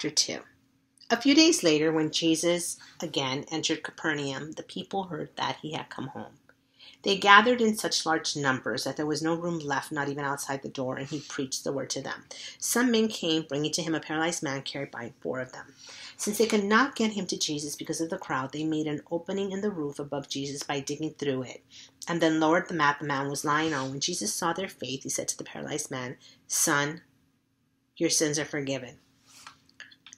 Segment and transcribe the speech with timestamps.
[0.00, 0.38] chapter 2.
[1.10, 5.90] A few days later, when Jesus again entered Capernaum, the people heard that he had
[5.90, 6.38] come home.
[7.02, 10.62] They gathered in such large numbers that there was no room left, not even outside
[10.62, 12.24] the door, and he preached the word to them.
[12.58, 15.74] Some men came, bringing to him a paralyzed man carried by four of them.
[16.16, 19.02] Since they could not get him to Jesus because of the crowd, they made an
[19.10, 21.62] opening in the roof above Jesus by digging through it,
[22.08, 23.90] and then lowered the mat the man was lying on.
[23.90, 27.02] When Jesus saw their faith, he said to the paralyzed man, Son,
[27.96, 28.96] your sins are forgiven.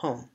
[0.00, 0.28] home.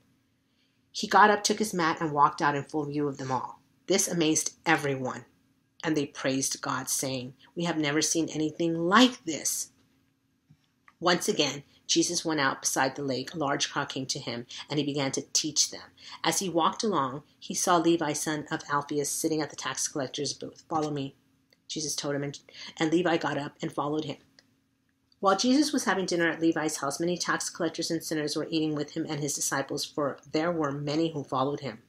[0.91, 3.59] He got up, took his mat, and walked out in full view of them all.
[3.87, 5.25] This amazed everyone,
[5.83, 9.71] and they praised God, saying, We have never seen anything like this.
[10.99, 13.33] Once again, Jesus went out beside the lake.
[13.33, 15.89] A large crowd came to him, and he began to teach them.
[16.23, 20.33] As he walked along, he saw Levi, son of Alphaeus, sitting at the tax collector's
[20.33, 20.63] booth.
[20.69, 21.15] Follow me,
[21.67, 22.39] Jesus told him, and,
[22.79, 24.17] and Levi got up and followed him.
[25.25, 28.75] While Jesus was having dinner at Levi's house, many tax collectors and sinners were eating
[28.75, 31.81] with him and his disciples, for there were many who followed him.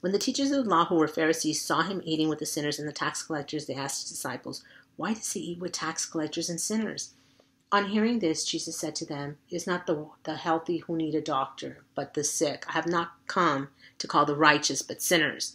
[0.00, 2.80] When the teachers of the law, who were Pharisees, saw him eating with the sinners
[2.80, 4.64] and the tax collectors, they asked his disciples,
[4.96, 7.12] Why does he eat with tax collectors and sinners?
[7.70, 11.14] On hearing this, Jesus said to them, It is not the, the healthy who need
[11.14, 12.64] a doctor, but the sick.
[12.68, 15.54] I have not come to call the righteous, but sinners.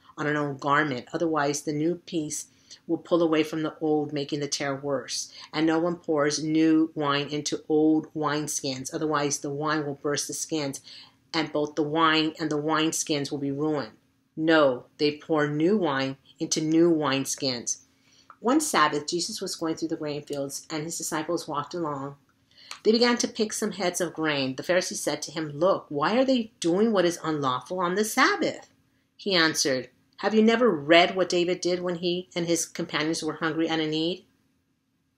[0.17, 2.47] on an old garment, otherwise the new piece
[2.87, 5.31] will pull away from the old, making the tear worse.
[5.53, 10.33] And no one pours new wine into old wineskins, otherwise the wine will burst the
[10.33, 10.81] skins,
[11.33, 13.93] and both the wine and the wineskins will be ruined.
[14.35, 17.81] No, they pour new wine into new wineskins.
[18.39, 22.15] One Sabbath, Jesus was going through the grain fields, and his disciples walked along.
[22.83, 24.55] They began to pick some heads of grain.
[24.55, 28.03] The Pharisees said to him, Look, why are they doing what is unlawful on the
[28.03, 28.69] Sabbath?
[29.15, 29.89] He answered,
[30.21, 33.81] have you never read what David did when he and his companions were hungry and
[33.81, 34.27] in need?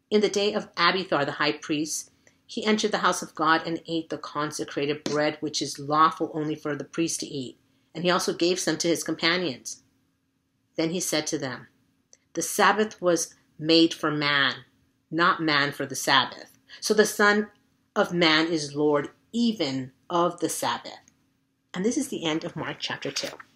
[0.09, 2.09] In the day of Abiathar the high priest,
[2.45, 6.55] he entered the house of God and ate the consecrated bread which is lawful only
[6.55, 7.59] for the priest to eat,
[7.93, 9.83] and he also gave some to his companions.
[10.77, 11.67] Then he said to them,
[12.31, 14.53] The Sabbath was made for man,
[15.11, 16.57] not man for the Sabbath.
[16.79, 17.49] So the Son
[17.93, 21.11] of Man is Lord even of the Sabbath.
[21.73, 23.27] And this is the end of Mark chapter 2.